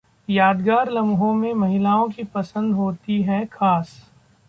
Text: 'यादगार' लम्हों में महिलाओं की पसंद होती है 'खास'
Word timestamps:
'यादगार' 0.29 0.91
लम्हों 0.91 1.33
में 1.33 1.53
महिलाओं 1.53 2.09
की 2.09 2.23
पसंद 2.33 2.75
होती 2.75 3.21
है 3.21 3.45
'खास' 3.45 3.97